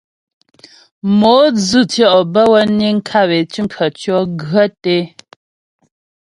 Mo 1.19 1.35
dzʉtʉɔ 1.57 2.11
bə́ 2.33 2.45
wə 2.51 2.59
niŋ 2.77 2.97
kap 3.07 3.29
é 3.37 3.41
cʉm 3.51 3.67
khətʉɔ̌ 3.73 4.19
gwə́ 4.39 4.65
té. 4.81 4.97